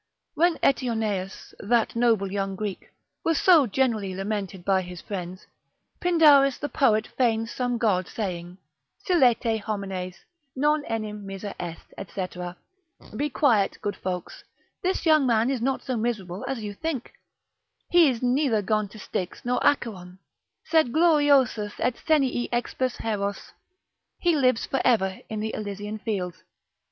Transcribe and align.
When 0.33 0.57
Eteoneus, 0.63 1.53
that 1.59 1.95
noble 1.95 2.31
young 2.31 2.55
Greek, 2.55 2.89
was 3.23 3.39
so 3.39 3.67
generally 3.67 4.15
lamented 4.15 4.65
by 4.65 4.81
his 4.81 4.99
friends, 4.99 5.45
Pindarus 5.99 6.57
the 6.57 6.69
poet 6.69 7.05
feigns 7.05 7.51
some 7.51 7.77
god 7.77 8.07
saying, 8.07 8.57
Silete 9.05 9.61
homines, 9.61 10.15
non 10.55 10.83
enim 10.85 11.23
miser 11.27 11.53
est, 11.59 11.93
&c. 12.15 12.49
be 13.15 13.29
quiet 13.29 13.77
good 13.83 13.95
folks, 13.95 14.43
this 14.81 15.05
young 15.05 15.27
man 15.27 15.51
is 15.51 15.61
not 15.61 15.83
so 15.83 15.95
miserable 15.95 16.43
as 16.47 16.61
you 16.63 16.73
think; 16.73 17.13
he 17.91 18.09
is 18.09 18.23
neither 18.23 18.63
gone 18.63 18.87
to 18.87 18.97
Styx 18.97 19.45
nor 19.45 19.63
Acheron, 19.63 20.17
sed 20.65 20.91
gloriosus 20.91 21.73
et 21.77 21.93
senii 21.95 22.49
expers 22.51 22.95
heros, 23.01 23.51
he 24.17 24.35
lives 24.35 24.65
for 24.65 24.81
ever 24.83 25.19
in 25.29 25.41
the 25.41 25.53
Elysian 25.53 25.99
fields. 25.99 26.41